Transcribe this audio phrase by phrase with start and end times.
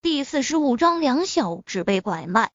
[0.00, 2.52] 第四十五章两小只被拐卖。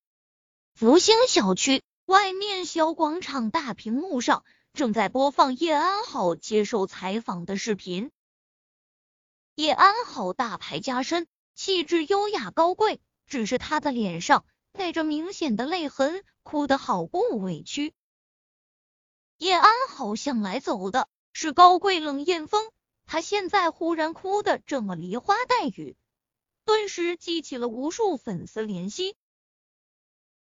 [0.75, 8.11] 福星小区外面小广场大屏幕上正在播放叶安好接受采访的视频。
[9.55, 17.93] 叶安好大牌加身，气质优雅高贵，只是他的脸上带着明显的泪痕，哭得好不委屈。
[19.37, 22.71] 叶安好向来走的是高贵冷艳风，
[23.05, 25.97] 他现在忽然哭得这么梨花带雨，
[26.65, 29.15] 顿时激起了无数粉丝怜惜。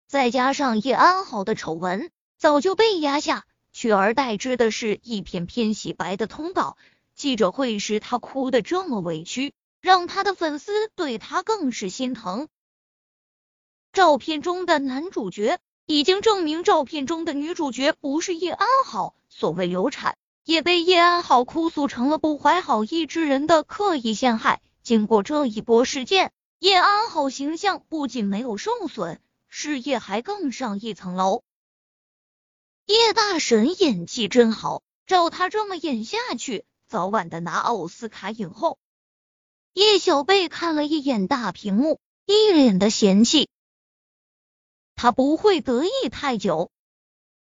[0.06, 6.76] 再加上叶安好的丑闻早就被压下，取而代之的是一片片洗白的通道。
[7.14, 12.48] 记者会时，他哭的这么委屈，让他的粉丝对他更是心疼。
[13.92, 19.14] 照片中的男主角已经证明，照片中的女主角不是叶安好。
[19.28, 24.62] 所谓流产，也被叶安好哭诉成了不怀好意之人的刻意陷害。
[24.88, 31.42] 经过这一波事件，叶安好形象不仅没有受损，事业还更上一层楼。
[32.86, 36.64] 叶大神演技真好，照他这么演下去。
[36.86, 38.78] 早晚的拿奥斯卡影后，
[39.74, 43.50] 叶小贝看了一眼大屏幕，一脸的嫌弃。
[44.94, 46.70] 他不会得意太久。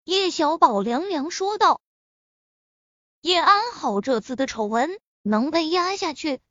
[0.04, 1.80] 叶小宝凉凉说道
[3.22, 6.42] ：“叶安好这次的丑闻能被压下去，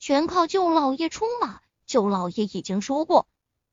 [0.00, 1.60] 全靠舅老爷出马。
[1.86, 3.28] 舅老爷已经说过，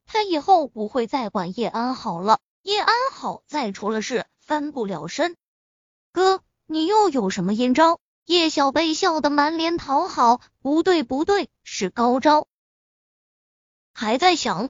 [0.06, 2.40] 他以后不会再管叶安好了。
[2.62, 5.38] 叶安好再出了事，翻不了身。
[6.12, 12.46] 哥，你又有什么阴招？”叶小贝笑得满脸讨好，不对不对，是高招。
[13.94, 14.70] 还在想，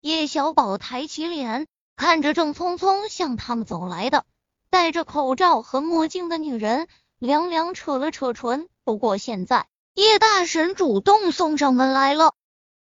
[0.00, 1.66] 叶小宝抬起脸，
[1.96, 4.24] 看着正匆匆向他们走来的
[4.70, 6.86] 戴着口罩和墨镜的女人，
[7.18, 8.68] 凉凉扯了扯唇。
[8.84, 12.34] 不过现在叶大神主动送上门来了，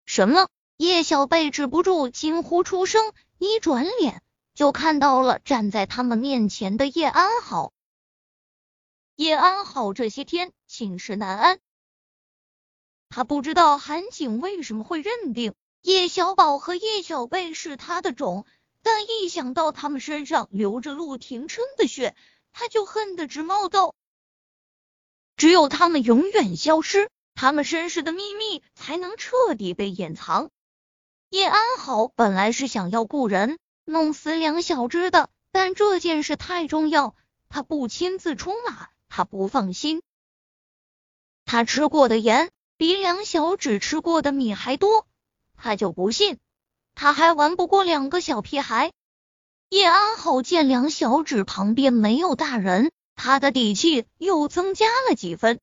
[0.05, 0.47] 什么？
[0.77, 4.21] 叶小贝止不住惊呼出声，一转脸
[4.53, 7.73] 就看到了站在他们面前的叶安好。
[9.15, 11.59] 叶安好这些天寝食难安，
[13.09, 18.45] 他不知道韩景为什么会认定叶小宝和叶小贝是他的种，
[18.83, 22.15] 但一想到他们身上流着陆廷琛的血，
[22.51, 23.95] 他就恨得直冒痘。
[25.35, 30.49] 只有他们永远消失，他们身世的秘密才能彻底被掩藏。
[31.29, 37.15] 叶安好本来是想要雇人弄死梁小芝的，但这件事太重要，
[37.49, 38.89] 他不亲自出马。
[39.15, 40.01] 他不放心，
[41.45, 45.05] 他吃过的盐比梁小芷吃过的米还多，
[45.55, 46.39] 他就不信
[46.95, 48.91] 他还玩不过两个小屁孩。
[49.69, 55.59] 叶安好见梁小芷旁边没有大人，他的底气又增加了几分。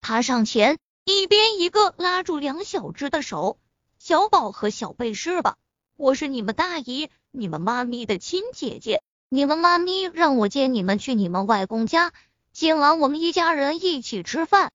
[0.00, 3.58] 他上前，一边一个拉住梁小芷的手
[3.98, 5.56] ：“小宝和小贝是吧？
[5.96, 12.12] 我是你们大姨，你们妈咪的亲姐姐。”你们妈咪让我接你们去你们外公家，
[12.52, 14.72] 今晚我们一家人一起吃饭。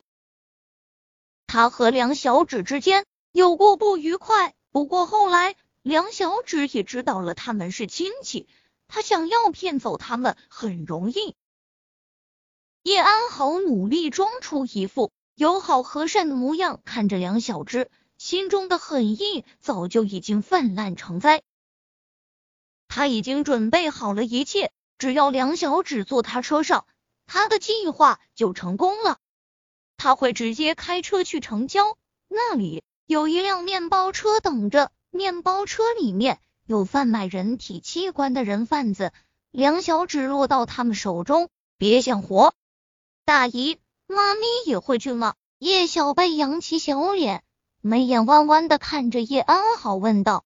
[1.48, 8.50] 他和梁小芷之间有过不愉快，不过后来梁小芷也知道了他们是亲戚，
[8.94, 11.34] 他想要骗走他们很容易。
[12.84, 21.42] 叶安好努力装出一副友好和善的模样，看着梁小芷，心中的狠意早就已经泛滥成灾。
[22.90, 26.86] 他已经准备好了一切，只要梁小芷坐他车上，
[27.26, 29.20] 他的计划就成功了。
[29.96, 31.98] 他会直接开车去城郊，
[32.28, 39.12] 那里有一辆面包车等着，面包车里面有贩卖人体器官的人贩子。
[39.52, 42.54] 两小指落到他们手中，别想活。
[43.26, 45.36] 大姨，妈咪也会去吗？
[45.60, 47.44] 叶小贝扬起小脸，
[47.82, 50.46] 眉眼弯弯的看着叶安好问道。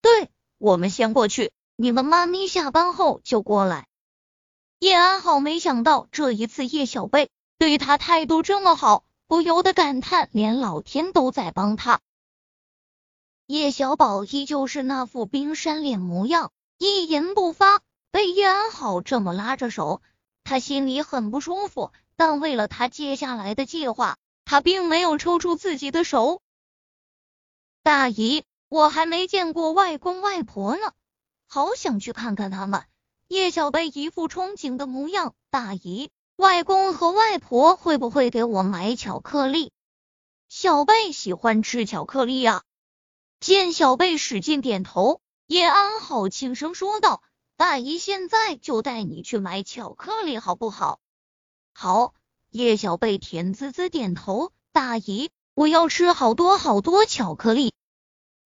[0.00, 0.30] 对。
[0.58, 3.88] 我们先过去，你们妈咪下班后就过来。
[4.78, 12.00] 叶安好没想到这一次叶小贝对他态度这么好，不由得感叹连老天都在帮他。
[13.46, 17.80] 叶小宝依旧是那副冰山脸模样，一言不发。
[18.10, 20.02] 被叶安好这么拉着手，
[20.44, 26.42] 他心里很不舒服，但为了他接下来的计划，他并没有抽出自己的手。
[27.82, 28.44] 大姨。
[28.68, 30.92] 我还没见过外公外婆呢，
[31.46, 32.82] 好想去看看他们。
[33.28, 35.34] 叶小贝一副憧憬的模样。
[35.50, 39.70] 大姨，外公和外婆会不会给我买巧克力？
[40.48, 42.64] 小贝喜欢吃巧克力呀。
[43.40, 47.22] 见小贝使劲点头，叶安好轻声说道
[47.56, 51.00] ：“大姨现在就带你去买巧克力，好不好？”
[51.72, 52.14] 好。
[52.50, 54.50] 叶小贝甜滋滋点头。
[54.72, 57.74] 大姨，我要吃好多好多巧克力。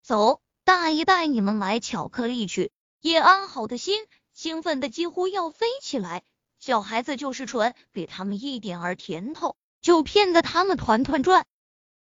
[0.03, 2.73] 走，大姨带你们买巧克力去。
[3.01, 6.25] 叶安好的心兴奋的几乎要飞起来。
[6.59, 11.47] 小孩子就是蠢，给他们一点儿甜头，就骗得他们团团转。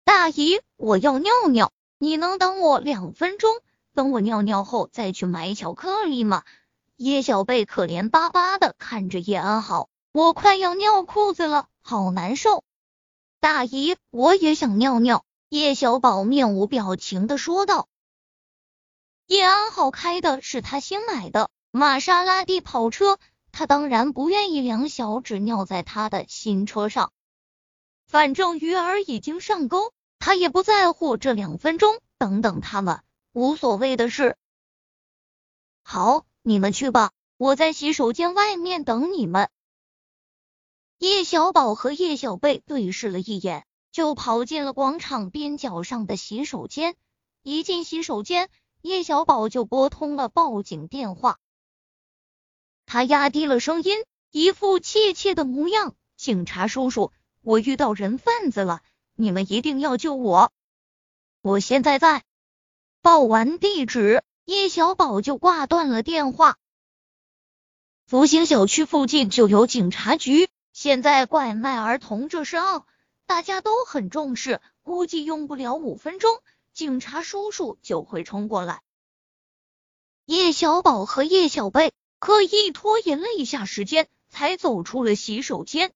[0.05, 3.51] 大姨，我要尿尿，你能等我两分钟？
[3.95, 6.45] 等我尿尿后再去买巧克力吗？
[6.97, 12.65] 叶小贝可怜巴巴的看着叶安好，我快要尿裤子了，好难受。
[13.39, 15.27] 大姨，我也想尿尿。
[15.51, 17.87] 叶小宝面无表情的说道。
[19.27, 23.19] 叶安好开的是他新买的玛莎拉蒂跑车，
[23.53, 27.13] 他当然不愿意两小只尿在他的新车上。
[28.07, 33.03] 反正鱼儿已经上钩，他也不在乎这两分钟，等等他们，
[33.33, 34.37] 无所谓的事。
[35.83, 39.49] 好，你们去吧，我在洗手间外面等你们。
[40.99, 46.97] 叶小宝和叶小贝对视了一眼，就跑进了广场边角上的洗手间。
[47.43, 48.51] 一进洗手间，
[48.83, 51.39] 叶小宝就拨通了报警电话。
[52.85, 58.83] 他压低了声音，一副怯怯的模样：“警察叔叔，我遇到人贩子了，
[59.21, 60.51] 你们一定要救我！
[61.43, 62.25] 我现在在……”
[63.03, 66.57] 报完地址，叶小宝就挂断了电话。
[68.07, 70.49] 福星小区附近就有警察局。
[70.73, 72.85] 现在拐卖儿童这事案，
[73.27, 78.81] 大家都很重视，估计用不了五分钟，警察叔叔就会冲过来。
[80.27, 85.93] 叶小宝和叶小贝刻意拖延了一下时间，才走出了洗手间。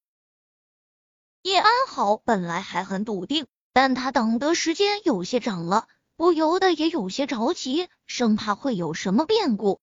[1.45, 5.87] 叶安好本来还很笃定，但他等的时间有些长了，
[6.17, 9.79] 不由得也有些着急，生怕会有什么变故。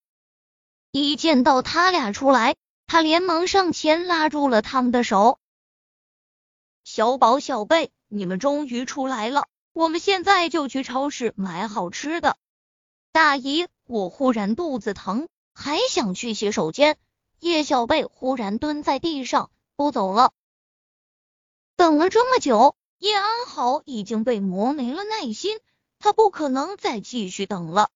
[0.91, 2.55] 一见到他俩出来。
[2.87, 5.39] 他连忙上前拉住了他们的手。
[6.83, 12.37] 小宝、小贝，你们终于出来了，我们现在就去超市买好吃的。
[13.11, 16.97] 大姨，我忽然肚子疼，还想去洗手间。
[17.39, 20.33] 叶小贝忽然蹲在地上，不走了。
[21.81, 25.57] 等了这么久，叶安好已经被磨没了耐心，
[25.97, 27.89] 他不可能再继续等了。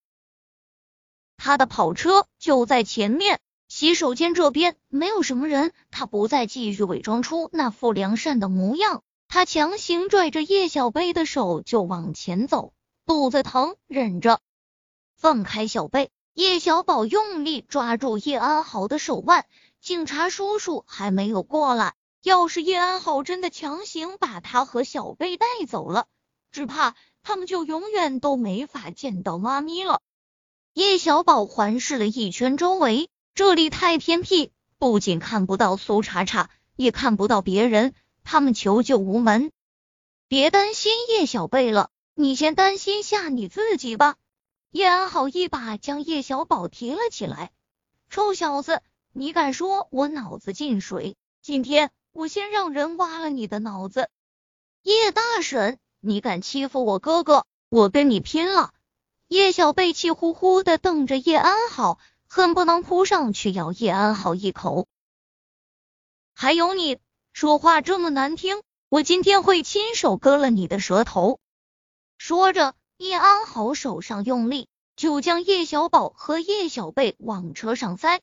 [1.38, 3.40] 他的跑车就在前面。
[3.68, 12.74] 洗手间这边没有什么人，他不再继续伪装出那副良善的模样，他强行拽着叶小贝的手就往前走，
[13.06, 14.40] 肚子疼，忍着。
[15.16, 19.46] 放开小贝，叶小宝用力抓住叶安好的手腕。
[19.80, 21.94] 警察叔叔还没有过来，
[22.26, 26.08] 要是叶安好真的强行把他和小贝带走了，
[26.52, 30.02] 只怕他们就永远都没法见到妈咪了。
[30.74, 33.12] 叶小宝环视了一圈周围。
[33.36, 37.94] 这里太偏僻，不仅看不到苏茶茶，也看不到别人，
[38.24, 39.52] 他们求救无门。
[40.28, 44.16] 别担心叶小贝了，你先担心下你自己吧。
[44.72, 47.52] 叶安好一把将叶小宝提了起来。
[48.10, 48.82] 臭小子，
[49.14, 51.16] 你敢说我脑子进水？
[51.44, 54.10] 今天我先让人挖了你的脑子。
[54.84, 58.74] 叶大婶，你敢欺负我哥哥，我跟你拼了！
[59.28, 62.00] 叶小贝气呼呼的瞪着叶安好。
[62.28, 64.88] 恨不能扑上去咬叶安好一口。
[66.34, 67.00] 还有你，
[67.34, 71.40] 说话这么难听，我今天会亲手割了你的舌头。
[72.18, 78.22] 说着，叶安好手上用力，就将叶小宝和叶小贝往车上塞。